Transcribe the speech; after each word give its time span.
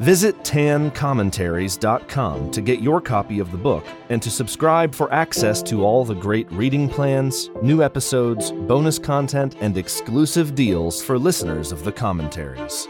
Visit 0.00 0.36
tancommentaries.com 0.38 2.50
to 2.50 2.60
get 2.60 2.80
your 2.80 3.00
copy 3.00 3.38
of 3.38 3.52
the 3.52 3.58
book 3.58 3.84
and 4.08 4.20
to 4.22 4.30
subscribe 4.30 4.94
for 4.94 5.12
access 5.12 5.62
to 5.64 5.84
all 5.84 6.02
the 6.04 6.14
great 6.14 6.50
reading 6.50 6.88
plans, 6.88 7.50
new 7.62 7.82
episodes, 7.82 8.52
bonus 8.52 8.98
content, 8.98 9.56
and 9.60 9.76
exclusive 9.76 10.54
deals 10.54 11.02
for 11.02 11.18
listeners 11.18 11.72
of 11.72 11.84
the 11.84 11.92
commentaries. 11.92 12.88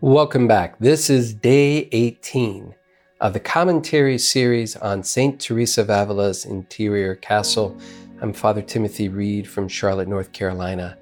Welcome 0.00 0.46
back. 0.48 0.78
This 0.78 1.10
is 1.10 1.34
day 1.34 1.88
18 1.92 2.74
of 3.20 3.32
the 3.32 3.40
commentary 3.40 4.18
series 4.18 4.76
on 4.76 5.02
St. 5.02 5.40
Teresa 5.40 5.80
of 5.82 5.90
Avila's 5.90 6.44
interior 6.44 7.16
castle. 7.16 7.76
I'm 8.20 8.32
Father 8.32 8.62
Timothy 8.62 9.08
Reid 9.08 9.48
from 9.48 9.68
Charlotte, 9.68 10.08
North 10.08 10.32
Carolina. 10.32 10.96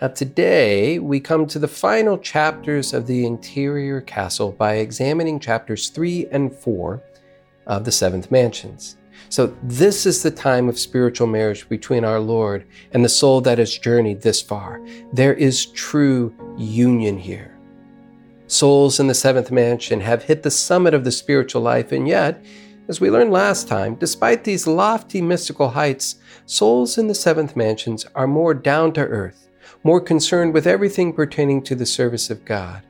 Now, 0.00 0.08
today 0.08 0.98
we 0.98 1.20
come 1.20 1.46
to 1.46 1.58
the 1.58 1.66
final 1.66 2.18
chapters 2.18 2.92
of 2.92 3.06
the 3.06 3.24
interior 3.24 4.02
castle 4.02 4.52
by 4.52 4.74
examining 4.74 5.40
chapters 5.40 5.88
3 5.88 6.26
and 6.32 6.54
4 6.54 7.02
of 7.66 7.86
the 7.86 7.92
Seventh 7.92 8.30
Mansions. 8.30 8.98
So, 9.30 9.56
this 9.62 10.04
is 10.04 10.22
the 10.22 10.30
time 10.30 10.68
of 10.68 10.78
spiritual 10.78 11.28
marriage 11.28 11.66
between 11.70 12.04
our 12.04 12.20
Lord 12.20 12.66
and 12.92 13.02
the 13.02 13.08
soul 13.08 13.40
that 13.40 13.56
has 13.56 13.78
journeyed 13.78 14.20
this 14.20 14.42
far. 14.42 14.82
There 15.14 15.32
is 15.32 15.64
true 15.64 16.34
union 16.58 17.16
here. 17.16 17.56
Souls 18.48 19.00
in 19.00 19.06
the 19.06 19.14
seventh 19.14 19.50
mansion 19.50 20.00
have 20.00 20.22
hit 20.22 20.42
the 20.42 20.50
summit 20.50 20.92
of 20.92 21.04
the 21.04 21.10
spiritual 21.10 21.62
life, 21.62 21.90
and 21.90 22.06
yet, 22.06 22.44
as 22.88 23.00
we 23.00 23.10
learned 23.10 23.32
last 23.32 23.66
time, 23.66 23.94
despite 23.94 24.44
these 24.44 24.66
lofty 24.66 25.22
mystical 25.22 25.70
heights, 25.70 26.16
souls 26.44 26.98
in 26.98 27.08
the 27.08 27.14
seventh 27.14 27.56
mansions 27.56 28.04
are 28.14 28.26
more 28.26 28.52
down 28.52 28.92
to 28.92 29.00
earth 29.00 29.45
more 29.86 30.00
concerned 30.00 30.52
with 30.52 30.66
everything 30.66 31.12
pertaining 31.12 31.62
to 31.62 31.76
the 31.76 31.86
service 31.86 32.28
of 32.28 32.44
God. 32.44 32.82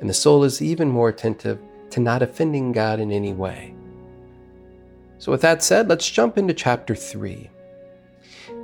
And 0.00 0.10
the 0.10 0.14
soul 0.14 0.42
is 0.42 0.60
even 0.60 0.88
more 0.88 1.10
attentive 1.10 1.60
to 1.90 2.00
not 2.00 2.22
offending 2.22 2.72
God 2.72 2.98
in 2.98 3.12
any 3.12 3.32
way. 3.32 3.72
So, 5.18 5.30
with 5.30 5.42
that 5.42 5.62
said, 5.62 5.86
let's 5.88 6.10
jump 6.10 6.38
into 6.38 6.54
chapter 6.54 6.96
3. 6.96 7.48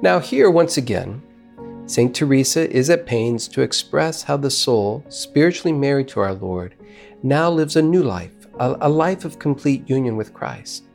Now, 0.03 0.19
here, 0.19 0.51
once 0.51 0.77
again, 0.77 1.23
St. 1.87 2.13
Teresa 2.13 2.69
is 2.69 2.91
at 2.91 3.07
pains 3.07 3.47
to 3.49 3.63
express 3.63 4.25
how 4.25 4.37
the 4.37 4.51
soul, 4.51 5.05
spiritually 5.09 5.73
married 5.73 6.09
to 6.09 6.19
our 6.19 6.35
Lord, 6.35 6.75
now 7.23 7.49
lives 7.49 7.77
a 7.77 7.83
new 7.83 8.03
life, 8.03 8.49
a, 8.59 8.89
life 8.89 9.25
of 9.25 9.39
complete 9.39 9.89
union 9.89 10.17
with 10.17 10.35
Christ. 10.35 10.87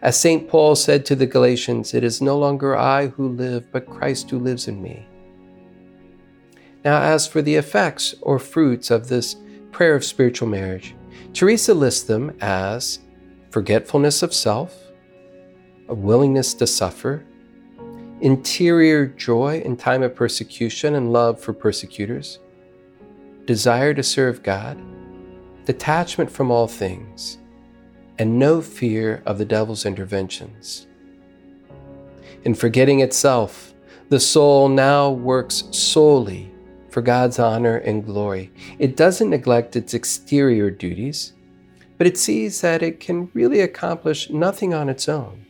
As 0.00 0.18
St. 0.18 0.48
Paul 0.48 0.74
said 0.74 1.04
to 1.04 1.14
the 1.14 1.26
Galatians, 1.26 1.92
It 1.92 2.02
is 2.02 2.22
no 2.22 2.38
longer 2.38 2.78
I 2.78 3.08
who 3.08 3.28
live, 3.28 3.70
but 3.70 3.84
Christ 3.84 4.30
who 4.30 4.38
lives 4.38 4.66
in 4.66 4.80
me. 4.80 5.06
Now, 6.84 7.02
as 7.02 7.26
for 7.26 7.42
the 7.42 7.56
effects 7.56 8.14
or 8.22 8.38
fruits 8.38 8.90
of 8.90 9.08
this 9.08 9.36
prayer 9.70 9.94
of 9.94 10.04
spiritual 10.04 10.48
marriage, 10.48 10.94
Teresa 11.34 11.74
lists 11.74 12.04
them 12.04 12.36
as 12.40 13.00
forgetfulness 13.50 14.22
of 14.22 14.32
self, 14.32 14.74
a 15.88 15.94
willingness 15.94 16.54
to 16.54 16.66
suffer, 16.66 17.24
interior 18.20 19.06
joy 19.06 19.60
in 19.64 19.76
time 19.76 20.02
of 20.02 20.14
persecution 20.14 20.94
and 20.94 21.12
love 21.12 21.40
for 21.40 21.52
persecutors, 21.52 22.38
desire 23.44 23.92
to 23.92 24.02
serve 24.02 24.42
God, 24.42 24.80
detachment 25.64 26.30
from 26.30 26.50
all 26.50 26.66
things, 26.66 27.38
and 28.18 28.38
no 28.38 28.60
fear 28.60 29.22
of 29.26 29.38
the 29.38 29.44
devil's 29.44 29.84
interventions. 29.84 30.86
In 32.44 32.54
forgetting 32.54 33.00
itself, 33.00 33.74
the 34.08 34.20
soul 34.20 34.68
now 34.68 35.10
works 35.10 35.64
solely 35.70 36.49
for 36.90 37.02
God's 37.02 37.38
honor 37.38 37.76
and 37.76 38.04
glory. 38.04 38.52
It 38.78 38.96
doesn't 38.96 39.30
neglect 39.30 39.76
its 39.76 39.94
exterior 39.94 40.70
duties, 40.70 41.32
but 41.98 42.06
it 42.06 42.18
sees 42.18 42.60
that 42.60 42.82
it 42.82 43.00
can 43.00 43.30
really 43.34 43.60
accomplish 43.60 44.30
nothing 44.30 44.74
on 44.74 44.88
its 44.88 45.08
own. 45.08 45.46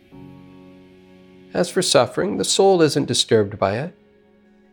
As 1.52 1.68
for 1.68 1.82
suffering, 1.82 2.36
the 2.36 2.44
soul 2.44 2.82
isn't 2.82 3.06
disturbed 3.06 3.58
by 3.58 3.78
it. 3.78 3.94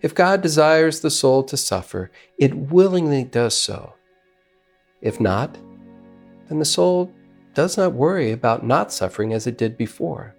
If 0.01 0.13
God 0.13 0.41
desires 0.41 1.00
the 1.00 1.09
soul 1.09 1.44
to 1.44 1.57
suffer, 1.57 2.11
it 2.38 2.53
willingly 2.53 3.23
does 3.23 3.57
so. 3.57 3.95
If 5.01 5.19
not, 5.19 5.57
then 6.47 6.59
the 6.59 6.66
soul 6.66 7.11
does 7.55 7.78
not 7.78 7.94
worry 7.94 8.31
about 8.31 8.66
not 8.66 8.94
suffering 8.94 9.34
as 9.34 9.47
it 9.47 9.57
did 9.57 9.75
before. 9.75 10.35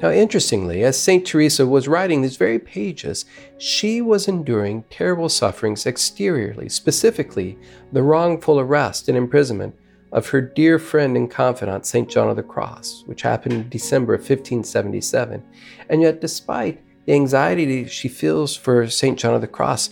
Now, 0.00 0.10
interestingly, 0.10 0.84
as 0.84 0.98
St. 0.98 1.26
Teresa 1.26 1.66
was 1.66 1.88
writing 1.88 2.22
these 2.22 2.36
very 2.36 2.58
pages, 2.58 3.24
she 3.58 4.00
was 4.00 4.28
enduring 4.28 4.84
terrible 4.90 5.28
sufferings 5.28 5.86
exteriorly, 5.86 6.68
specifically 6.68 7.58
the 7.92 8.02
wrongful 8.02 8.60
arrest 8.60 9.08
and 9.08 9.18
imprisonment 9.18 9.74
of 10.12 10.28
her 10.28 10.40
dear 10.40 10.78
friend 10.78 11.16
and 11.16 11.30
confidant, 11.30 11.86
St. 11.86 12.08
John 12.08 12.28
of 12.28 12.36
the 12.36 12.42
Cross, 12.42 13.04
which 13.06 13.22
happened 13.22 13.54
in 13.54 13.68
December 13.68 14.14
of 14.14 14.20
1577. 14.20 15.42
And 15.88 16.02
yet, 16.02 16.20
despite 16.20 16.82
the 17.06 17.14
anxiety 17.14 17.86
she 17.86 18.08
feels 18.08 18.54
for 18.54 18.88
St. 18.88 19.18
John 19.18 19.34
of 19.34 19.40
the 19.40 19.46
Cross, 19.46 19.90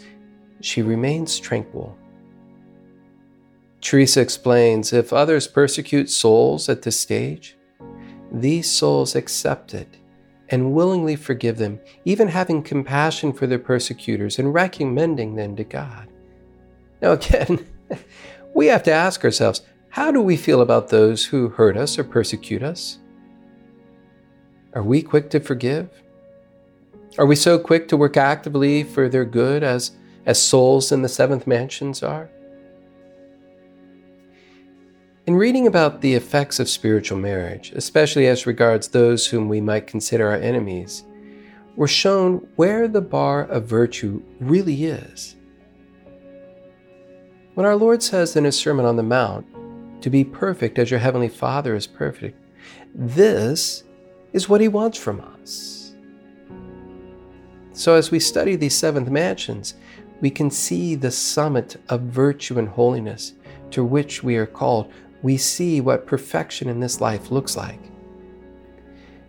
she 0.61 0.83
remains 0.83 1.39
tranquil. 1.39 1.97
Teresa 3.81 4.21
explains 4.21 4.93
if 4.93 5.12
others 5.12 5.49
persecute 5.49 6.11
souls 6.11 6.69
at 6.69 6.83
this 6.83 7.01
stage, 7.01 7.57
these 8.30 8.70
souls 8.70 9.14
accept 9.14 9.74
it 9.74 9.96
and 10.48 10.72
willingly 10.72 11.16
forgive 11.16 11.58
them, 11.58 11.80
even 12.04 12.28
having 12.28 12.62
compassion 12.62 13.32
for 13.32 13.46
their 13.46 13.58
persecutors 13.58 14.38
and 14.38 14.52
recommending 14.52 15.34
them 15.34 15.56
to 15.56 15.64
God. 15.64 16.08
Now, 17.00 17.12
again, 17.12 17.66
we 18.54 18.66
have 18.66 18.82
to 18.84 18.92
ask 18.92 19.24
ourselves 19.24 19.62
how 19.91 20.12
do 20.12 20.20
we 20.22 20.36
feel 20.36 20.60
about 20.60 20.88
those 20.88 21.24
who 21.24 21.48
hurt 21.48 21.76
us 21.76 21.98
or 21.98 22.04
persecute 22.04 22.62
us? 22.62 22.98
Are 24.74 24.82
we 24.84 25.02
quick 25.02 25.30
to 25.30 25.41
forgive? 25.41 25.88
Are 27.18 27.26
we 27.26 27.34
so 27.34 27.58
quick 27.58 27.88
to 27.88 27.97
work 27.97 28.16
actively 28.16 28.84
for 28.84 29.08
their 29.08 29.24
good 29.24 29.64
as, 29.64 29.92
as 30.26 30.41
souls 30.41 30.92
in 30.92 31.02
the 31.02 31.08
seventh 31.08 31.47
mansions 31.47 32.04
are? 32.04 32.30
In 35.30 35.36
reading 35.36 35.68
about 35.68 36.00
the 36.00 36.14
effects 36.14 36.58
of 36.58 36.68
spiritual 36.68 37.16
marriage, 37.16 37.70
especially 37.76 38.26
as 38.26 38.48
regards 38.48 38.88
those 38.88 39.28
whom 39.28 39.48
we 39.48 39.60
might 39.60 39.86
consider 39.86 40.26
our 40.26 40.34
enemies, 40.34 41.04
we're 41.76 41.86
shown 41.86 42.48
where 42.56 42.88
the 42.88 43.00
bar 43.00 43.44
of 43.44 43.64
virtue 43.64 44.24
really 44.41 44.86
is. 44.86 45.36
When 47.54 47.64
our 47.64 47.76
Lord 47.76 48.02
says 48.02 48.34
in 48.34 48.42
His 48.42 48.58
Sermon 48.58 48.84
on 48.84 48.96
the 48.96 49.04
Mount, 49.04 49.46
to 50.02 50.10
be 50.10 50.24
perfect 50.24 50.80
as 50.80 50.91
your 50.91 50.98
Heavenly 50.98 51.28
Father 51.28 51.76
is 51.76 51.86
perfect, 51.86 52.36
this 52.92 53.84
is 54.32 54.48
what 54.48 54.60
He 54.60 54.66
wants 54.66 54.98
from 54.98 55.20
us. 55.20 55.92
So, 57.72 57.94
as 57.94 58.10
we 58.10 58.18
study 58.18 58.56
these 58.56 58.76
seventh 58.76 59.08
mansions, 59.08 59.74
we 60.20 60.30
can 60.30 60.50
see 60.50 60.97
the 60.97 61.12
summit 61.12 61.76
of 61.88 62.00
virtue 62.00 62.58
and 62.58 62.68
holiness 62.68 63.34
to 63.70 63.84
which 63.84 64.24
we 64.24 64.34
are 64.34 64.44
called 64.44 64.92
we 65.22 65.37
see 65.37 65.81
what 65.81 66.07
perfection 66.07 66.69
in 66.69 66.81
this 66.81 67.01
life 67.01 67.31
looks 67.31 67.57
like. 67.57 67.81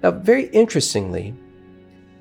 Now, 0.01 0.11
very 0.11 0.45
interestingly, 0.47 1.35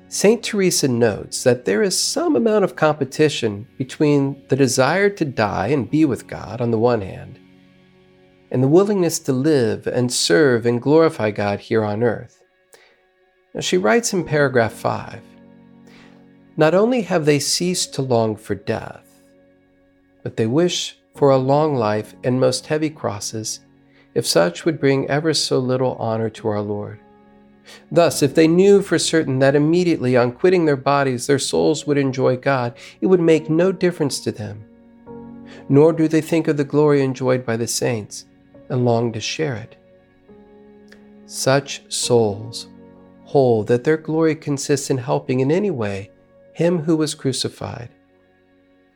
St. 0.07 0.43
Teresa 0.43 0.87
notes 0.89 1.43
that 1.43 1.63
there 1.63 1.81
is 1.81 1.97
some 1.97 2.35
amount 2.35 2.65
of 2.65 2.75
competition 2.75 3.65
between 3.77 4.43
the 4.49 4.57
desire 4.57 5.09
to 5.09 5.23
die 5.23 5.67
and 5.67 5.89
be 5.89 6.03
with 6.03 6.27
God 6.27 6.59
on 6.59 6.71
the 6.71 6.77
one 6.77 7.01
hand, 7.01 7.39
and 8.51 8.61
the 8.61 8.67
willingness 8.67 9.19
to 9.19 9.31
live 9.31 9.87
and 9.87 10.11
serve 10.11 10.65
and 10.65 10.81
glorify 10.81 11.31
God 11.31 11.61
here 11.61 11.83
on 11.83 12.03
earth. 12.03 12.43
Now, 13.53 13.61
she 13.61 13.77
writes 13.77 14.11
in 14.13 14.25
paragraph 14.25 14.73
5 14.73 15.21
Not 16.57 16.75
only 16.75 17.03
have 17.03 17.25
they 17.25 17.39
ceased 17.39 17.93
to 17.95 18.01
long 18.01 18.35
for 18.35 18.53
death, 18.53 19.23
but 20.23 20.35
they 20.37 20.45
wish 20.45 20.97
for 21.15 21.29
a 21.29 21.37
long 21.37 21.75
life 21.75 22.15
and 22.23 22.39
most 22.39 22.67
heavy 22.67 22.89
crosses, 22.89 23.59
if 24.13 24.25
such 24.25 24.65
would 24.65 24.79
bring 24.79 25.09
ever 25.09 25.33
so 25.33 25.59
little 25.59 25.95
honor 25.95 26.29
to 26.29 26.47
our 26.47 26.61
Lord. 26.61 26.99
Thus, 27.91 28.21
if 28.21 28.35
they 28.35 28.47
knew 28.47 28.81
for 28.81 28.97
certain 28.97 29.39
that 29.39 29.55
immediately 29.55 30.17
on 30.17 30.31
quitting 30.31 30.65
their 30.65 30.75
bodies 30.77 31.27
their 31.27 31.39
souls 31.39 31.85
would 31.85 31.97
enjoy 31.97 32.37
God, 32.37 32.75
it 32.99 33.07
would 33.07 33.21
make 33.21 33.49
no 33.49 33.71
difference 33.71 34.19
to 34.21 34.31
them. 34.31 34.65
Nor 35.69 35.93
do 35.93 36.07
they 36.07 36.21
think 36.21 36.47
of 36.47 36.57
the 36.57 36.63
glory 36.63 37.01
enjoyed 37.01 37.45
by 37.45 37.57
the 37.57 37.67
saints, 37.67 38.25
and 38.69 38.85
long 38.85 39.11
to 39.13 39.19
share 39.19 39.55
it. 39.55 39.75
Such 41.25 41.83
souls 41.91 42.67
hold 43.25 43.67
that 43.67 43.83
their 43.83 43.97
glory 43.97 44.35
consists 44.35 44.89
in 44.89 44.97
helping 44.97 45.39
in 45.39 45.51
any 45.51 45.71
way 45.71 46.09
him 46.53 46.79
who 46.79 46.97
was 46.97 47.15
crucified, 47.15 47.89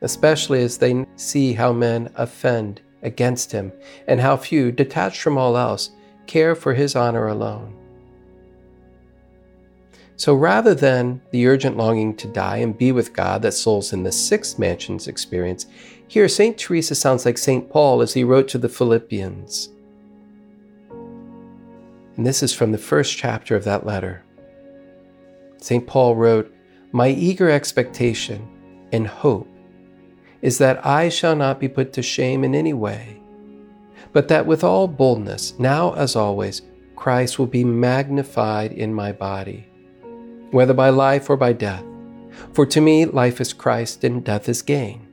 especially 0.06 0.62
as 0.62 0.78
they 0.78 1.04
see 1.16 1.52
how 1.52 1.72
men 1.72 2.08
offend 2.14 2.80
against 3.02 3.50
him 3.50 3.72
and 4.06 4.20
how 4.20 4.36
few, 4.36 4.70
detached 4.70 5.20
from 5.20 5.36
all 5.36 5.56
else, 5.56 5.90
care 6.28 6.54
for 6.54 6.72
his 6.72 6.94
honor 6.94 7.26
alone. 7.26 7.76
So 10.14 10.32
rather 10.32 10.76
than 10.76 11.20
the 11.32 11.48
urgent 11.48 11.76
longing 11.76 12.14
to 12.18 12.28
die 12.28 12.58
and 12.58 12.78
be 12.78 12.92
with 12.92 13.12
God 13.12 13.42
that 13.42 13.52
souls 13.52 13.92
in 13.92 14.04
the 14.04 14.12
sixth 14.12 14.60
mansions 14.60 15.08
experience, 15.08 15.66
here 16.06 16.28
St. 16.28 16.56
Teresa 16.56 16.94
sounds 16.94 17.26
like 17.26 17.36
St. 17.36 17.68
Paul 17.68 18.00
as 18.00 18.14
he 18.14 18.22
wrote 18.22 18.46
to 18.50 18.58
the 18.58 18.68
Philippians. 18.68 19.70
And 22.16 22.24
this 22.24 22.44
is 22.44 22.54
from 22.54 22.70
the 22.70 22.78
first 22.78 23.16
chapter 23.18 23.56
of 23.56 23.64
that 23.64 23.84
letter. 23.84 24.22
St. 25.58 25.84
Paul 25.84 26.14
wrote, 26.14 26.54
My 26.92 27.08
eager 27.08 27.50
expectation 27.50 28.48
and 28.92 29.08
hope 29.08 29.48
is 30.46 30.58
that 30.58 30.86
I 30.86 31.08
shall 31.08 31.34
not 31.34 31.58
be 31.58 31.68
put 31.68 31.92
to 31.94 32.02
shame 32.02 32.44
in 32.44 32.54
any 32.54 32.72
way, 32.72 33.20
but 34.12 34.28
that 34.28 34.46
with 34.46 34.62
all 34.62 34.86
boldness, 34.86 35.58
now 35.58 35.92
as 35.94 36.14
always, 36.14 36.62
Christ 36.94 37.36
will 37.36 37.48
be 37.48 37.64
magnified 37.64 38.70
in 38.70 38.94
my 38.94 39.10
body 39.10 39.66
whether 40.50 40.72
by 40.72 40.88
life 40.90 41.28
or 41.28 41.36
by 41.36 41.52
death. 41.52 41.84
For 42.52 42.64
to 42.66 42.80
me, 42.80 43.04
life 43.04 43.40
is 43.40 43.52
Christ 43.52 44.04
and 44.04 44.24
death 44.24 44.48
is 44.48 44.62
gain. 44.62 45.06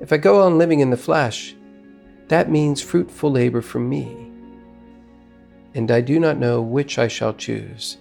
If 0.00 0.12
I 0.12 0.18
go 0.18 0.42
on 0.42 0.58
living 0.58 0.80
in 0.80 0.90
the 0.90 0.96
flesh, 0.96 1.56
that 2.28 2.50
means 2.50 2.82
fruitful 2.82 3.30
labor 3.30 3.62
for 3.62 3.78
me, 3.78 4.30
and 5.74 5.90
I 5.90 6.00
do 6.00 6.20
not 6.20 6.38
know 6.38 6.60
which 6.60 6.98
I 6.98 7.08
shall 7.08 7.32
choose. 7.32 7.98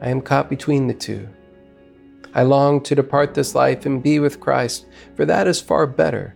I 0.00 0.08
am 0.08 0.20
caught 0.20 0.50
between 0.50 0.86
the 0.88 0.94
two. 0.94 1.28
I 2.34 2.42
long 2.42 2.82
to 2.82 2.94
depart 2.94 3.34
this 3.34 3.54
life 3.54 3.84
and 3.86 4.02
be 4.02 4.18
with 4.18 4.40
Christ, 4.40 4.86
for 5.14 5.24
that 5.26 5.46
is 5.46 5.60
far 5.60 5.86
better. 5.86 6.34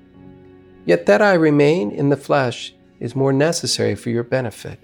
Yet 0.85 1.07
that 1.07 1.23
I 1.23 1.35
remain 1.35 1.91
in 1.91 2.09
the 2.11 2.17
flesh 2.17 2.75
is 3.01 3.17
more 3.17 3.33
necessary 3.33 3.95
for 3.95 4.11
your 4.11 4.23
benefit. 4.23 4.79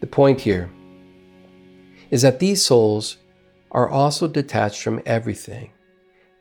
The 0.00 0.06
point 0.06 0.40
here 0.40 0.70
is 2.10 2.22
that 2.22 2.40
these 2.40 2.64
souls 2.64 3.18
are 3.70 3.88
also 3.88 4.28
detached 4.28 4.82
from 4.82 5.00
everything 5.06 5.72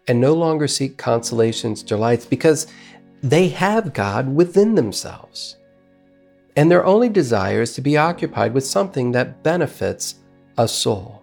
and 0.08 0.20
no 0.20 0.34
longer 0.34 0.68
seek 0.68 0.98
consolations, 0.98 1.84
delights, 1.84 2.26
because 2.26 2.68
they 3.22 3.50
have 3.50 3.94
God 3.94 4.34
within 4.36 4.76
themselves. 4.76 5.58
And 6.56 6.70
their 6.70 6.86
only 6.86 7.08
desire 7.08 7.62
is 7.62 7.74
to 7.76 7.82
be 7.82 7.96
occupied 7.96 8.54
with 8.54 8.66
something 8.66 9.12
that 9.12 9.44
benefits 9.44 10.16
a 10.58 10.68
soul. 10.68 11.21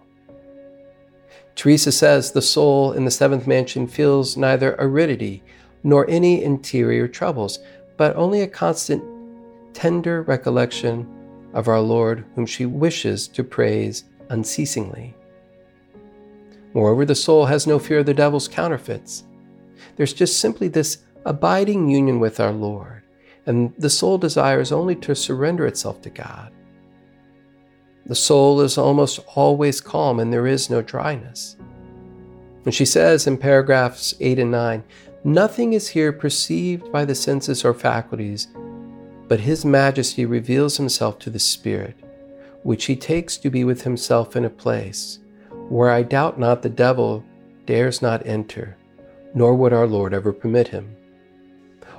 Teresa 1.59 1.91
says 1.91 2.31
the 2.31 2.41
soul 2.41 2.93
in 2.93 3.03
the 3.03 3.11
seventh 3.11 3.45
mansion 3.45 3.85
feels 3.85 4.37
neither 4.37 4.77
aridity 4.79 5.43
nor 5.83 6.09
any 6.09 6.41
interior 6.41 7.05
troubles, 7.05 7.59
but 7.97 8.15
only 8.15 8.39
a 8.39 8.47
constant, 8.47 9.03
tender 9.73 10.21
recollection 10.21 11.05
of 11.53 11.67
our 11.67 11.81
Lord, 11.81 12.23
whom 12.33 12.45
she 12.45 12.65
wishes 12.65 13.27
to 13.27 13.43
praise 13.43 14.05
unceasingly. 14.29 15.13
Moreover, 16.73 17.03
the 17.03 17.13
soul 17.13 17.47
has 17.47 17.67
no 17.67 17.77
fear 17.77 17.99
of 17.99 18.05
the 18.05 18.13
devil's 18.13 18.47
counterfeits. 18.47 19.25
There's 19.97 20.13
just 20.13 20.39
simply 20.39 20.69
this 20.69 20.99
abiding 21.25 21.89
union 21.89 22.21
with 22.21 22.39
our 22.39 22.53
Lord, 22.53 23.03
and 23.45 23.73
the 23.77 23.89
soul 23.89 24.17
desires 24.17 24.71
only 24.71 24.95
to 24.95 25.13
surrender 25.13 25.67
itself 25.67 26.01
to 26.03 26.09
God. 26.09 26.53
The 28.09 28.15
soul 28.15 28.59
is 28.59 28.77
almost 28.77 29.21
always 29.35 29.79
calm, 29.79 30.19
and 30.19 30.33
there 30.33 30.47
is 30.47 30.69
no 30.69 30.81
dryness. 30.81 31.55
And 32.65 32.75
she 32.75 32.83
says 32.83 33.25
in 33.25 33.37
paragraphs 33.37 34.13
8 34.19 34.39
and 34.39 34.51
9 34.51 34.83
Nothing 35.23 35.71
is 35.71 35.87
here 35.87 36.11
perceived 36.11 36.91
by 36.91 37.05
the 37.05 37.15
senses 37.15 37.63
or 37.63 37.73
faculties, 37.73 38.49
but 39.29 39.39
His 39.39 39.63
Majesty 39.63 40.25
reveals 40.25 40.75
Himself 40.75 41.19
to 41.19 41.29
the 41.29 41.39
Spirit 41.39 41.95
which 42.63 42.85
he 42.85 42.95
takes 42.95 43.37
to 43.37 43.49
be 43.49 43.63
with 43.63 43.83
himself 43.83 44.35
in 44.35 44.45
a 44.45 44.49
place 44.49 45.19
where 45.69 45.89
I 45.89 46.03
doubt 46.03 46.39
not 46.39 46.61
the 46.61 46.69
devil 46.69 47.23
dares 47.65 48.01
not 48.01 48.25
enter, 48.25 48.77
nor 49.33 49.55
would 49.55 49.73
our 49.73 49.87
Lord 49.87 50.13
ever 50.13 50.33
permit 50.33 50.69
him. 50.69 50.95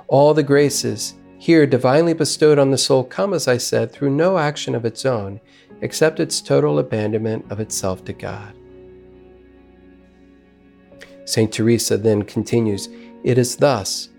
All 0.07 0.33
the 0.33 0.43
graces 0.43 1.15
here 1.37 1.65
divinely 1.65 2.13
bestowed 2.13 2.59
on 2.59 2.69
the 2.69 2.77
soul 2.77 3.03
come, 3.03 3.33
as 3.33 3.47
I 3.47 3.57
said, 3.57 3.91
through 3.91 4.11
no 4.11 4.37
action 4.37 4.75
of 4.75 4.85
its 4.85 5.05
own, 5.05 5.39
except 5.81 6.19
its 6.19 6.41
total 6.41 6.79
abandonment 6.79 7.45
of 7.51 7.59
itself 7.59 8.03
to 8.05 8.13
God. 8.13 8.53
St. 11.25 11.51
Teresa 11.51 11.97
then 11.97 12.23
continues 12.23 12.89
It 13.23 13.37
is 13.37 13.55
thus 13.55 14.09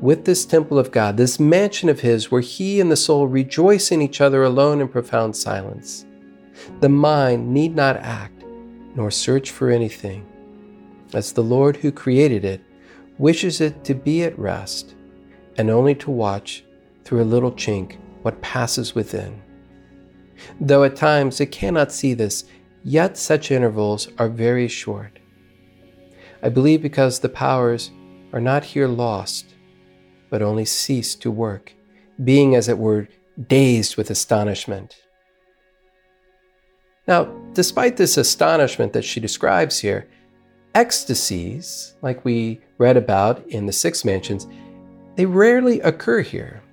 with 0.00 0.24
this 0.24 0.44
temple 0.44 0.78
of 0.78 0.90
God, 0.90 1.16
this 1.16 1.40
mansion 1.40 1.88
of 1.88 2.00
His, 2.00 2.30
where 2.30 2.40
He 2.40 2.80
and 2.80 2.90
the 2.90 2.96
soul 2.96 3.26
rejoice 3.26 3.90
in 3.90 4.02
each 4.02 4.20
other 4.20 4.42
alone 4.42 4.80
in 4.80 4.88
profound 4.88 5.34
silence. 5.36 6.04
The 6.80 6.88
mind 6.88 7.52
need 7.52 7.74
not 7.74 7.96
act 7.96 8.44
nor 8.94 9.10
search 9.10 9.50
for 9.50 9.70
anything, 9.70 10.26
as 11.14 11.32
the 11.32 11.42
Lord 11.42 11.76
who 11.76 11.90
created 11.90 12.44
it 12.44 12.60
wishes 13.18 13.60
it 13.60 13.84
to 13.84 13.94
be 13.94 14.24
at 14.24 14.38
rest 14.38 14.94
and 15.56 15.70
only 15.70 15.94
to 15.94 16.10
watch 16.10 16.64
through 17.04 17.22
a 17.22 17.24
little 17.24 17.52
chink 17.52 17.96
what 18.22 18.40
passes 18.42 18.94
within. 18.94 19.40
Though 20.60 20.84
at 20.84 20.96
times 20.96 21.40
it 21.40 21.52
cannot 21.52 21.92
see 21.92 22.14
this, 22.14 22.44
yet 22.82 23.16
such 23.16 23.50
intervals 23.50 24.08
are 24.18 24.28
very 24.28 24.68
short. 24.68 25.18
I 26.42 26.48
believe 26.48 26.82
because 26.82 27.20
the 27.20 27.28
powers 27.28 27.90
are 28.32 28.40
not 28.40 28.64
here 28.64 28.88
lost, 28.88 29.54
but 30.28 30.42
only 30.42 30.64
cease 30.64 31.14
to 31.16 31.30
work, 31.30 31.72
being, 32.22 32.54
as 32.54 32.68
it 32.68 32.78
were, 32.78 33.08
dazed 33.48 33.96
with 33.96 34.10
astonishment. 34.10 34.96
Now, 37.06 37.24
despite 37.52 37.96
this 37.96 38.16
astonishment 38.16 38.92
that 38.94 39.04
she 39.04 39.20
describes 39.20 39.78
here, 39.78 40.08
ecstasies, 40.74 41.94
like 42.02 42.24
we 42.24 42.60
read 42.78 42.96
about 42.96 43.46
in 43.46 43.66
the 43.66 43.72
six 43.72 44.04
mansions, 44.04 44.46
they 45.16 45.26
rarely 45.26 45.80
occur 45.80 46.22
here. 46.22 46.63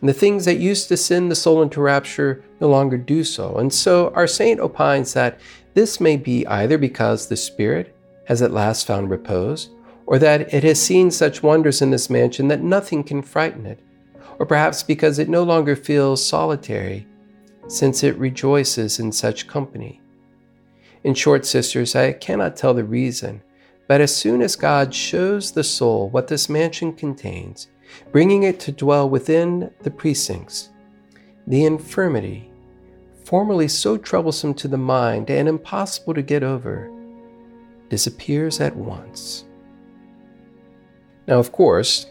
And 0.00 0.08
the 0.08 0.14
things 0.14 0.44
that 0.44 0.58
used 0.58 0.88
to 0.88 0.96
send 0.96 1.30
the 1.30 1.34
soul 1.34 1.62
into 1.62 1.80
rapture 1.80 2.44
no 2.60 2.68
longer 2.68 2.96
do 2.96 3.24
so. 3.24 3.56
And 3.56 3.72
so 3.72 4.12
our 4.14 4.26
saint 4.26 4.60
opines 4.60 5.12
that 5.14 5.40
this 5.74 6.00
may 6.00 6.16
be 6.16 6.46
either 6.46 6.78
because 6.78 7.26
the 7.26 7.36
spirit 7.36 7.96
has 8.26 8.42
at 8.42 8.52
last 8.52 8.86
found 8.86 9.10
repose, 9.10 9.70
or 10.06 10.18
that 10.18 10.52
it 10.54 10.64
has 10.64 10.80
seen 10.80 11.10
such 11.10 11.42
wonders 11.42 11.82
in 11.82 11.90
this 11.90 12.08
mansion 12.08 12.48
that 12.48 12.62
nothing 12.62 13.02
can 13.02 13.22
frighten 13.22 13.66
it, 13.66 13.80
or 14.38 14.46
perhaps 14.46 14.82
because 14.82 15.18
it 15.18 15.28
no 15.28 15.42
longer 15.42 15.74
feels 15.74 16.24
solitary, 16.24 17.06
since 17.66 18.02
it 18.02 18.16
rejoices 18.18 18.98
in 18.98 19.12
such 19.12 19.46
company. 19.46 20.00
In 21.04 21.14
short, 21.14 21.44
sisters, 21.44 21.94
I 21.94 22.12
cannot 22.12 22.56
tell 22.56 22.74
the 22.74 22.84
reason, 22.84 23.42
but 23.86 24.00
as 24.00 24.14
soon 24.14 24.42
as 24.42 24.56
God 24.56 24.94
shows 24.94 25.52
the 25.52 25.64
soul 25.64 26.08
what 26.10 26.28
this 26.28 26.48
mansion 26.48 26.92
contains, 26.92 27.68
bringing 28.12 28.42
it 28.42 28.60
to 28.60 28.72
dwell 28.72 29.08
within 29.08 29.70
the 29.82 29.90
precincts, 29.90 30.70
the 31.46 31.64
infirmity, 31.64 32.50
formerly 33.24 33.68
so 33.68 33.96
troublesome 33.96 34.54
to 34.54 34.68
the 34.68 34.78
mind 34.78 35.30
and 35.30 35.48
impossible 35.48 36.14
to 36.14 36.22
get 36.22 36.42
over, 36.42 36.90
disappears 37.88 38.60
at 38.60 38.74
once. 38.74 39.44
Now, 41.26 41.38
of 41.38 41.52
course, 41.52 42.06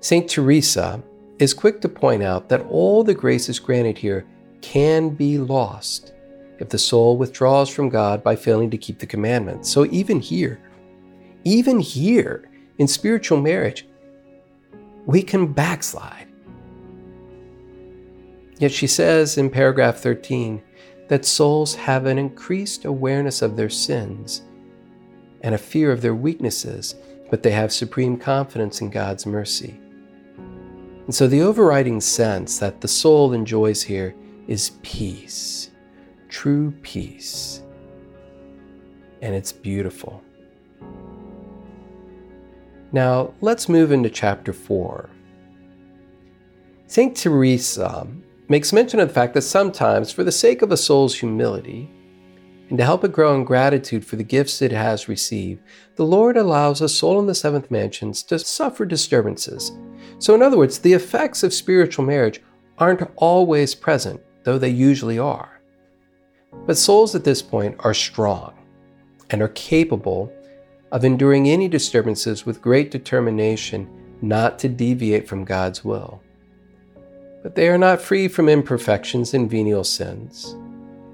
St. 0.00 0.30
Teresa 0.30 1.02
is 1.40 1.54
quick 1.54 1.80
to 1.80 1.88
point 1.88 2.22
out 2.22 2.48
that 2.48 2.64
all 2.68 3.02
the 3.02 3.14
graces 3.14 3.58
granted 3.58 3.98
here 3.98 4.26
can 4.60 5.10
be 5.10 5.38
lost 5.38 6.12
if 6.60 6.68
the 6.68 6.78
soul 6.78 7.16
withdraws 7.16 7.68
from 7.68 7.88
God 7.88 8.22
by 8.22 8.36
failing 8.36 8.70
to 8.70 8.78
keep 8.78 8.98
the 8.98 9.06
commandments. 9.06 9.70
So, 9.70 9.86
even 9.86 10.20
here, 10.20 10.60
even 11.44 11.80
here 11.80 12.48
in 12.78 12.86
spiritual 12.86 13.40
marriage, 13.40 13.87
we 15.08 15.22
can 15.22 15.50
backslide. 15.50 16.28
Yet 18.58 18.70
she 18.70 18.86
says 18.86 19.38
in 19.38 19.48
paragraph 19.48 19.96
13 19.96 20.62
that 21.08 21.24
souls 21.24 21.74
have 21.74 22.04
an 22.04 22.18
increased 22.18 22.84
awareness 22.84 23.40
of 23.40 23.56
their 23.56 23.70
sins 23.70 24.42
and 25.40 25.54
a 25.54 25.58
fear 25.58 25.90
of 25.90 26.02
their 26.02 26.14
weaknesses 26.14 26.94
but 27.30 27.42
they 27.42 27.50
have 27.50 27.72
supreme 27.72 28.18
confidence 28.18 28.82
in 28.82 28.90
God's 28.90 29.24
mercy. 29.24 29.80
And 31.06 31.14
so 31.14 31.26
the 31.26 31.40
overriding 31.40 32.00
sense 32.00 32.58
that 32.58 32.82
the 32.82 32.88
soul 32.88 33.32
enjoys 33.32 33.82
here 33.82 34.14
is 34.46 34.72
peace, 34.82 35.70
true 36.28 36.70
peace. 36.82 37.62
And 39.22 39.34
it's 39.34 39.52
beautiful. 39.52 40.22
Now, 42.90 43.34
let's 43.40 43.68
move 43.68 43.92
into 43.92 44.08
chapter 44.08 44.52
4. 44.52 45.10
St. 46.86 47.14
Teresa 47.14 48.06
makes 48.48 48.72
mention 48.72 48.98
of 48.98 49.08
the 49.08 49.14
fact 49.14 49.34
that 49.34 49.42
sometimes, 49.42 50.10
for 50.10 50.24
the 50.24 50.32
sake 50.32 50.62
of 50.62 50.72
a 50.72 50.76
soul's 50.76 51.14
humility, 51.14 51.90
and 52.70 52.78
to 52.78 52.84
help 52.84 53.04
it 53.04 53.12
grow 53.12 53.34
in 53.34 53.44
gratitude 53.44 54.04
for 54.04 54.16
the 54.16 54.24
gifts 54.24 54.62
it 54.62 54.72
has 54.72 55.08
received, 55.08 55.62
the 55.96 56.04
Lord 56.04 56.36
allows 56.36 56.80
a 56.80 56.88
soul 56.88 57.18
in 57.20 57.26
the 57.26 57.34
seventh 57.34 57.70
mansions 57.70 58.22
to 58.24 58.38
suffer 58.38 58.86
disturbances. 58.86 59.72
So, 60.18 60.34
in 60.34 60.42
other 60.42 60.56
words, 60.56 60.78
the 60.78 60.92
effects 60.94 61.42
of 61.42 61.52
spiritual 61.52 62.04
marriage 62.04 62.40
aren't 62.78 63.10
always 63.16 63.74
present, 63.74 64.20
though 64.44 64.58
they 64.58 64.68
usually 64.68 65.18
are. 65.18 65.60
But 66.66 66.78
souls 66.78 67.14
at 67.14 67.24
this 67.24 67.42
point 67.42 67.76
are 67.80 67.94
strong 67.94 68.54
and 69.30 69.42
are 69.42 69.48
capable 69.48 70.32
of 70.92 71.04
enduring 71.04 71.48
any 71.48 71.68
disturbances 71.68 72.46
with 72.46 72.62
great 72.62 72.90
determination 72.90 73.88
not 74.22 74.58
to 74.58 74.68
deviate 74.68 75.28
from 75.28 75.44
God's 75.44 75.84
will. 75.84 76.22
But 77.42 77.54
they 77.54 77.68
are 77.68 77.78
not 77.78 78.00
free 78.00 78.28
from 78.28 78.48
imperfections 78.48 79.34
and 79.34 79.50
venial 79.50 79.84
sins. 79.84 80.56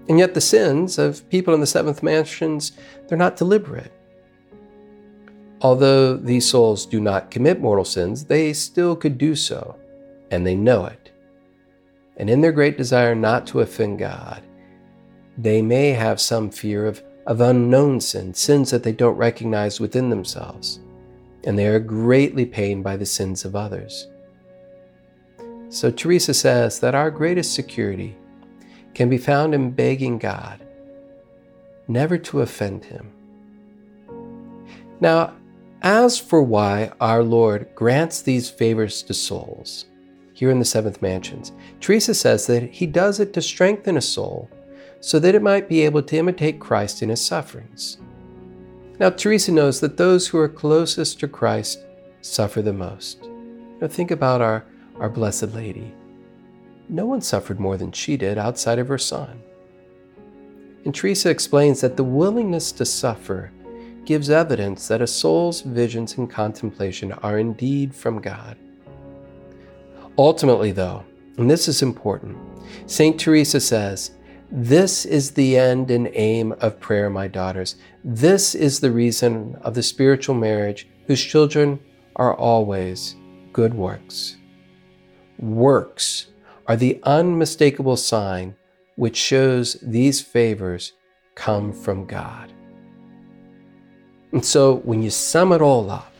And 0.08 0.18
yet, 0.18 0.34
the 0.34 0.40
sins 0.40 0.98
of 0.98 1.28
people 1.30 1.54
in 1.54 1.60
the 1.60 1.66
seventh 1.66 2.02
mansions, 2.02 2.72
they're 3.08 3.18
not 3.18 3.36
deliberate. 3.36 3.92
Although 5.60 6.16
these 6.16 6.48
souls 6.48 6.84
do 6.84 7.00
not 7.00 7.30
commit 7.30 7.60
mortal 7.60 7.86
sins, 7.86 8.26
they 8.26 8.52
still 8.52 8.96
could 8.96 9.16
do 9.16 9.34
so, 9.34 9.76
and 10.30 10.46
they 10.46 10.54
know 10.54 10.84
it. 10.84 11.10
And 12.16 12.28
in 12.28 12.42
their 12.42 12.52
great 12.52 12.76
desire 12.76 13.14
not 13.14 13.46
to 13.48 13.60
offend 13.60 13.98
God, 13.98 14.42
they 15.38 15.62
may 15.62 15.90
have 15.90 16.20
some 16.20 16.50
fear 16.50 16.86
of, 16.86 17.02
of 17.26 17.40
unknown 17.40 18.00
sins, 18.00 18.38
sins 18.38 18.70
that 18.70 18.82
they 18.82 18.92
don't 18.92 19.16
recognize 19.16 19.80
within 19.80 20.10
themselves, 20.10 20.80
and 21.44 21.58
they 21.58 21.66
are 21.66 21.80
greatly 21.80 22.44
pained 22.44 22.84
by 22.84 22.96
the 22.96 23.06
sins 23.06 23.44
of 23.44 23.56
others. 23.56 24.08
So 25.68 25.90
Teresa 25.90 26.34
says 26.34 26.80
that 26.80 26.94
our 26.94 27.10
greatest 27.10 27.54
security 27.54 28.16
can 28.94 29.08
be 29.08 29.18
found 29.18 29.54
in 29.54 29.72
begging 29.72 30.18
God 30.18 30.60
never 31.88 32.16
to 32.18 32.40
offend 32.40 32.84
Him. 32.84 33.10
Now, 35.00 35.34
as 35.82 36.18
for 36.18 36.42
why 36.42 36.92
our 37.00 37.22
Lord 37.22 37.68
grants 37.74 38.22
these 38.22 38.48
favors 38.48 39.02
to 39.02 39.14
souls 39.14 39.86
here 40.32 40.50
in 40.50 40.58
the 40.58 40.64
seventh 40.64 41.02
mansions, 41.02 41.52
Teresa 41.80 42.14
says 42.14 42.46
that 42.46 42.62
He 42.62 42.86
does 42.86 43.20
it 43.20 43.32
to 43.34 43.42
strengthen 43.42 43.96
a 43.96 44.02
soul 44.02 44.48
so 45.04 45.18
that 45.18 45.34
it 45.34 45.42
might 45.42 45.68
be 45.68 45.82
able 45.82 46.00
to 46.02 46.16
imitate 46.16 46.58
Christ 46.58 47.02
in 47.02 47.10
His 47.10 47.22
sufferings. 47.22 47.98
Now, 48.98 49.10
Teresa 49.10 49.52
knows 49.52 49.80
that 49.80 49.98
those 49.98 50.26
who 50.26 50.38
are 50.38 50.48
closest 50.48 51.20
to 51.20 51.28
Christ 51.28 51.80
suffer 52.22 52.62
the 52.62 52.72
most. 52.72 53.22
Now, 53.82 53.88
think 53.88 54.10
about 54.10 54.40
our, 54.40 54.64
our 54.96 55.10
Blessed 55.10 55.52
Lady. 55.52 55.92
No 56.88 57.04
one 57.04 57.20
suffered 57.20 57.60
more 57.60 57.76
than 57.76 57.92
she 57.92 58.16
did 58.16 58.38
outside 58.38 58.78
of 58.78 58.88
her 58.88 58.96
son. 58.96 59.42
And 60.86 60.94
Teresa 60.94 61.28
explains 61.28 61.82
that 61.82 61.98
the 61.98 62.04
willingness 62.04 62.72
to 62.72 62.86
suffer 62.86 63.52
gives 64.06 64.30
evidence 64.30 64.88
that 64.88 65.02
a 65.02 65.06
soul's 65.06 65.60
visions 65.60 66.16
and 66.16 66.30
contemplation 66.30 67.12
are 67.12 67.38
indeed 67.38 67.94
from 67.94 68.22
God. 68.22 68.56
Ultimately, 70.16 70.72
though, 70.72 71.04
and 71.36 71.50
this 71.50 71.68
is 71.68 71.82
important, 71.82 72.38
St. 72.86 73.20
Teresa 73.20 73.60
says, 73.60 74.12
This 74.50 75.04
is 75.04 75.32
the 75.32 75.56
end 75.56 75.90
and 75.90 76.10
aim 76.12 76.52
of 76.60 76.80
prayer, 76.80 77.10
my 77.10 77.28
daughters. 77.28 77.76
This 78.04 78.54
is 78.54 78.80
the 78.80 78.92
reason 78.92 79.56
of 79.62 79.74
the 79.74 79.82
spiritual 79.82 80.34
marriage 80.34 80.88
whose 81.06 81.22
children 81.22 81.80
are 82.16 82.34
always 82.34 83.16
good 83.52 83.74
works. 83.74 84.36
Works 85.38 86.28
are 86.66 86.76
the 86.76 87.00
unmistakable 87.02 87.96
sign 87.96 88.54
which 88.96 89.16
shows 89.16 89.76
these 89.82 90.20
favors 90.20 90.92
come 91.34 91.72
from 91.72 92.06
God. 92.06 92.52
And 94.32 94.44
so 94.44 94.76
when 94.76 95.02
you 95.02 95.10
sum 95.10 95.52
it 95.52 95.60
all 95.60 95.90
up, 95.90 96.12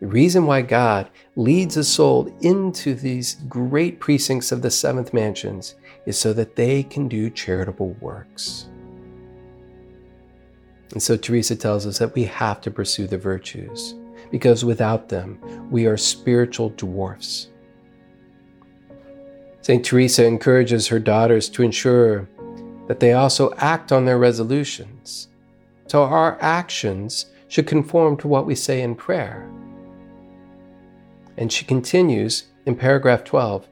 the 0.00 0.06
reason 0.06 0.46
why 0.46 0.62
God 0.62 1.08
leads 1.36 1.76
a 1.76 1.84
soul 1.84 2.34
into 2.40 2.94
these 2.94 3.36
great 3.48 4.00
precincts 4.00 4.52
of 4.52 4.60
the 4.60 4.70
seventh 4.70 5.14
mansions 5.14 5.76
is 6.06 6.18
so 6.18 6.32
that 6.32 6.56
they 6.56 6.82
can 6.82 7.08
do 7.08 7.30
charitable 7.30 7.96
works. 8.00 8.68
And 10.92 11.02
so 11.02 11.16
Teresa 11.16 11.56
tells 11.56 11.86
us 11.86 11.98
that 11.98 12.14
we 12.14 12.24
have 12.24 12.60
to 12.62 12.70
pursue 12.70 13.06
the 13.06 13.18
virtues 13.18 13.94
because 14.30 14.64
without 14.64 15.08
them, 15.08 15.38
we 15.70 15.86
are 15.86 15.96
spiritual 15.96 16.70
dwarfs. 16.70 17.48
St. 19.60 19.84
Teresa 19.84 20.26
encourages 20.26 20.88
her 20.88 20.98
daughters 20.98 21.48
to 21.48 21.62
ensure 21.62 22.28
that 22.86 23.00
they 23.00 23.14
also 23.14 23.54
act 23.56 23.92
on 23.92 24.04
their 24.04 24.18
resolutions. 24.18 25.28
So 25.86 26.02
our 26.02 26.38
actions 26.40 27.26
should 27.48 27.66
conform 27.66 28.16
to 28.18 28.28
what 28.28 28.46
we 28.46 28.54
say 28.54 28.82
in 28.82 28.94
prayer. 28.94 29.50
And 31.36 31.50
she 31.50 31.64
continues 31.64 32.44
in 32.66 32.76
paragraph 32.76 33.24
12 33.24 33.66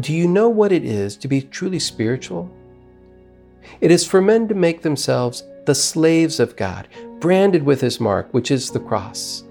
Do 0.00 0.12
you 0.12 0.28
know 0.28 0.48
what 0.48 0.72
it 0.72 0.84
is 0.84 1.16
to 1.16 1.28
be 1.28 1.40
truly 1.40 1.78
spiritual? 1.78 2.50
It 3.80 3.90
is 3.90 4.06
for 4.06 4.20
men 4.20 4.46
to 4.48 4.54
make 4.54 4.82
themselves 4.82 5.44
the 5.66 5.74
slaves 5.74 6.40
of 6.40 6.56
God, 6.56 6.88
branded 7.20 7.62
with 7.62 7.80
his 7.80 8.00
mark, 8.00 8.32
which 8.32 8.50
is 8.50 8.70
the 8.70 8.80
cross. 8.80 9.44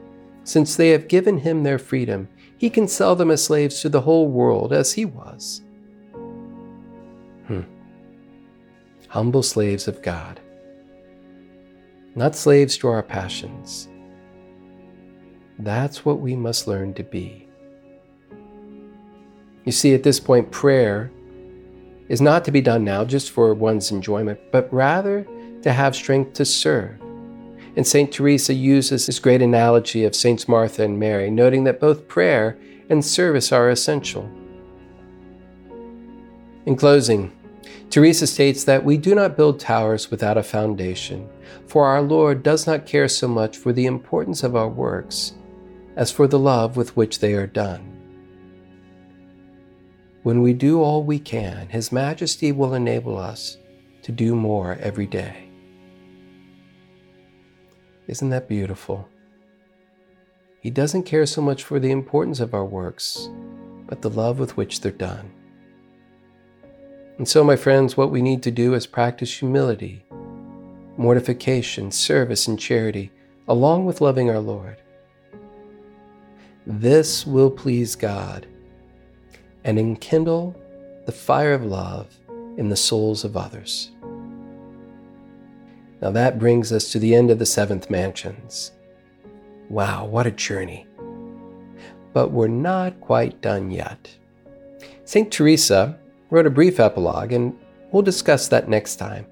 Since 0.43 0.75
they 0.75 0.89
have 0.89 1.07
given 1.07 1.39
him 1.39 1.63
their 1.63 1.79
freedom, 1.79 2.27
he 2.57 2.69
can 2.69 2.87
sell 2.87 3.15
them 3.15 3.31
as 3.31 3.43
slaves 3.43 3.81
to 3.81 3.89
the 3.89 4.01
whole 4.01 4.27
world 4.27 4.73
as 4.73 4.93
he 4.93 5.05
was. 5.05 5.61
Hmm. 7.47 7.61
Humble 9.09 9.43
slaves 9.43 9.87
of 9.87 10.01
God, 10.01 10.39
not 12.15 12.35
slaves 12.35 12.77
to 12.77 12.87
our 12.87 13.03
passions. 13.03 13.87
That's 15.59 16.05
what 16.05 16.19
we 16.19 16.35
must 16.35 16.67
learn 16.67 16.93
to 16.95 17.03
be. 17.03 17.46
You 19.67 19.71
see, 19.71 19.93
at 19.93 20.01
this 20.01 20.19
point, 20.19 20.49
prayer 20.49 21.11
is 22.09 22.21
not 22.21 22.43
to 22.45 22.51
be 22.51 22.61
done 22.61 22.83
now 22.83 23.05
just 23.05 23.29
for 23.29 23.53
one's 23.53 23.91
enjoyment, 23.91 24.39
but 24.51 24.73
rather 24.73 25.27
to 25.61 25.71
have 25.71 25.95
strength 25.95 26.33
to 26.33 26.45
serve 26.45 26.99
and 27.77 27.85
St. 27.85 28.11
Teresa 28.11 28.55
uses 28.55 29.05
this 29.05 29.19
great 29.19 29.41
analogy 29.41 30.03
of 30.03 30.15
Saints 30.15 30.47
Martha 30.47 30.83
and 30.83 30.99
Mary, 30.99 31.29
noting 31.29 31.63
that 31.65 31.79
both 31.79 32.07
prayer 32.07 32.57
and 32.89 33.05
service 33.05 33.51
are 33.51 33.69
essential. 33.69 34.27
In 36.65 36.75
closing, 36.75 37.31
Teresa 37.91 38.25
states 38.25 38.63
that 38.63 38.83
we 38.83 38.97
do 38.97 39.13
not 39.13 39.37
build 39.37 39.59
towers 39.59 40.09
without 40.09 40.39
a 40.39 40.43
foundation, 40.43 41.29
for 41.67 41.85
our 41.85 42.01
Lord 42.01 42.41
does 42.41 42.65
not 42.65 42.87
care 42.87 43.07
so 43.07 43.27
much 43.27 43.55
for 43.55 43.71
the 43.71 43.85
importance 43.85 44.41
of 44.41 44.55
our 44.55 44.67
works 44.67 45.33
as 45.95 46.11
for 46.11 46.27
the 46.27 46.39
love 46.39 46.77
with 46.77 46.97
which 46.97 47.19
they 47.19 47.33
are 47.33 47.47
done. 47.47 47.96
When 50.27 50.41
we 50.41 50.51
do 50.51 50.81
all 50.81 51.03
we 51.05 51.19
can, 51.19 51.69
His 51.69 51.89
Majesty 51.89 52.51
will 52.51 52.73
enable 52.73 53.17
us 53.17 53.55
to 54.01 54.11
do 54.11 54.35
more 54.35 54.73
every 54.81 55.05
day. 55.05 55.49
Isn't 58.07 58.31
that 58.31 58.49
beautiful? 58.49 59.07
He 60.59 60.69
doesn't 60.69 61.03
care 61.03 61.25
so 61.25 61.41
much 61.41 61.63
for 61.63 61.79
the 61.79 61.91
importance 61.91 62.41
of 62.41 62.53
our 62.53 62.65
works, 62.65 63.29
but 63.87 64.01
the 64.01 64.09
love 64.09 64.37
with 64.37 64.57
which 64.57 64.81
they're 64.81 64.91
done. 64.91 65.31
And 67.17 67.25
so, 67.25 67.41
my 67.41 67.55
friends, 67.55 67.95
what 67.95 68.11
we 68.11 68.21
need 68.21 68.43
to 68.43 68.51
do 68.51 68.73
is 68.73 68.85
practice 68.85 69.39
humility, 69.39 70.05
mortification, 70.97 71.89
service, 71.89 72.49
and 72.49 72.59
charity, 72.59 73.13
along 73.47 73.85
with 73.85 74.01
loving 74.01 74.29
our 74.29 74.39
Lord. 74.39 74.81
This 76.65 77.25
will 77.25 77.49
please 77.49 77.95
God 77.95 78.45
and 79.67 79.77
enkindle 79.77 80.55
the 81.05 81.11
fire 81.11 81.53
of 81.53 81.65
love 81.65 82.17
in 82.57 82.69
the 82.69 82.75
souls 82.75 83.25
of 83.25 83.35
others. 83.35 83.91
Now 86.01 86.09
that 86.11 86.39
brings 86.39 86.71
us 86.71 86.89
to 86.91 86.99
the 86.99 87.13
end 87.13 87.29
of 87.29 87.37
the 87.37 87.45
seventh 87.45 87.89
mansions. 87.89 88.71
Wow, 89.69 90.05
what 90.05 90.25
a 90.25 90.31
journey. 90.31 90.87
But 92.13 92.31
we're 92.31 92.47
not 92.47 93.01
quite 93.01 93.41
done 93.41 93.69
yet. 93.69 94.15
St. 95.03 95.29
Teresa 95.29 95.99
wrote 96.29 96.47
a 96.47 96.51
brief 96.51 96.79
epilogue, 96.79 97.33
and 97.33 97.57
we'll 97.91 98.03
discuss 98.03 98.47
that 98.47 98.69
next 98.69 98.95
time. 98.95 99.25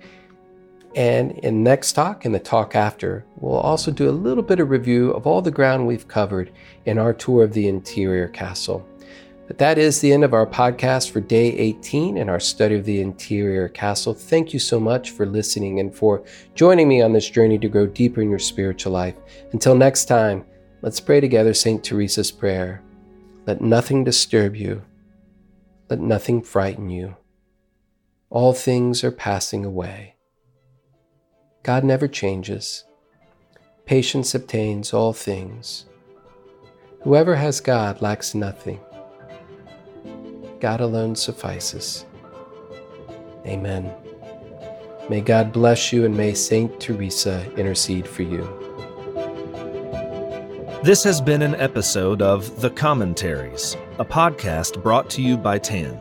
And 0.95 1.31
in 1.39 1.63
next 1.63 1.93
talk 1.93 2.25
and 2.25 2.35
the 2.35 2.39
talk 2.39 2.75
after, 2.75 3.25
we'll 3.37 3.53
also 3.55 3.89
do 3.89 4.09
a 4.09 4.11
little 4.11 4.43
bit 4.43 4.59
of 4.59 4.69
review 4.69 5.11
of 5.11 5.25
all 5.25 5.41
the 5.41 5.51
ground 5.51 5.87
we've 5.87 6.07
covered 6.07 6.51
in 6.85 6.97
our 6.97 7.13
tour 7.13 7.43
of 7.43 7.53
the 7.53 7.67
interior 7.67 8.27
castle. 8.27 8.85
But 9.47 9.59
that 9.59 9.77
is 9.77 9.99
the 9.99 10.11
end 10.11 10.23
of 10.23 10.33
our 10.33 10.47
podcast 10.47 11.11
for 11.11 11.21
day 11.21 11.55
18 11.57 12.17
in 12.17 12.29
our 12.29 12.39
study 12.39 12.75
of 12.75 12.85
the 12.85 13.01
interior 13.01 13.69
castle. 13.69 14.13
Thank 14.13 14.53
you 14.53 14.59
so 14.59 14.79
much 14.79 15.11
for 15.11 15.25
listening 15.25 15.79
and 15.79 15.95
for 15.95 16.23
joining 16.55 16.87
me 16.87 17.01
on 17.03 17.13
this 17.13 17.29
journey 17.29 17.59
to 17.59 17.69
grow 17.69 17.85
deeper 17.85 18.21
in 18.21 18.29
your 18.29 18.39
spiritual 18.39 18.93
life. 18.93 19.15
Until 19.51 19.75
next 19.75 20.05
time, 20.05 20.45
let's 20.81 20.99
pray 20.99 21.19
together 21.19 21.53
St. 21.53 21.83
Teresa's 21.83 22.31
prayer. 22.31 22.81
Let 23.45 23.61
nothing 23.61 24.03
disturb 24.03 24.55
you. 24.55 24.81
Let 25.89 25.99
nothing 25.99 26.41
frighten 26.41 26.89
you. 26.89 27.15
All 28.31 28.53
things 28.53 29.03
are 29.03 29.11
passing 29.11 29.63
away. 29.63 30.15
God 31.61 31.83
never 31.83 32.07
changes. 32.07 32.83
Patience 33.85 34.33
obtains 34.33 34.93
all 34.93 35.13
things. 35.13 35.85
Whoever 37.03 37.35
has 37.35 37.61
God 37.61 38.01
lacks 38.01 38.33
nothing. 38.33 38.79
God 40.59 40.81
alone 40.81 41.15
suffices. 41.15 42.05
Amen. 43.45 43.91
May 45.09 45.21
God 45.21 45.51
bless 45.51 45.93
you 45.93 46.05
and 46.05 46.17
may 46.17 46.33
Saint 46.33 46.79
Teresa 46.79 47.45
intercede 47.57 48.07
for 48.07 48.23
you. 48.23 48.43
This 50.83 51.03
has 51.03 51.21
been 51.21 51.41
an 51.41 51.55
episode 51.55 52.21
of 52.21 52.61
The 52.61 52.69
Commentaries, 52.69 53.75
a 53.99 54.05
podcast 54.05 54.81
brought 54.81 55.09
to 55.11 55.21
you 55.21 55.37
by 55.37 55.57
TAN. 55.57 55.99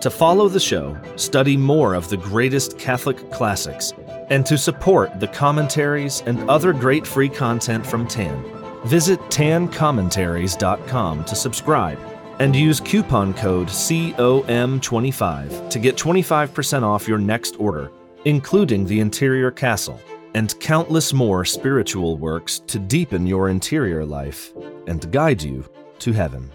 To 0.00 0.10
follow 0.10 0.48
the 0.48 0.60
show, 0.60 0.96
study 1.16 1.56
more 1.56 1.94
of 1.94 2.08
the 2.08 2.18
greatest 2.18 2.78
Catholic 2.78 3.30
classics, 3.30 3.92
and 4.30 4.44
to 4.46 4.58
support 4.58 5.20
the 5.20 5.28
commentaries 5.28 6.22
and 6.26 6.48
other 6.50 6.72
great 6.72 7.06
free 7.06 7.28
content 7.28 7.86
from 7.86 8.06
TAN, 8.06 8.44
visit 8.86 9.18
tancommentaries.com 9.30 11.24
to 11.24 11.34
subscribe 11.34 12.15
and 12.38 12.54
use 12.54 12.80
coupon 12.80 13.32
code 13.34 13.66
COM25 13.68 15.70
to 15.70 15.78
get 15.78 15.96
25% 15.96 16.82
off 16.82 17.08
your 17.08 17.16
next 17.18 17.56
order, 17.58 17.90
including 18.24 18.86
the 18.86 19.00
interior 19.00 19.50
castle 19.50 19.98
and 20.34 20.58
countless 20.60 21.14
more 21.14 21.46
spiritual 21.46 22.18
works 22.18 22.58
to 22.58 22.78
deepen 22.78 23.26
your 23.26 23.48
interior 23.48 24.04
life 24.04 24.52
and 24.86 25.10
guide 25.10 25.42
you 25.42 25.64
to 25.98 26.12
heaven. 26.12 26.52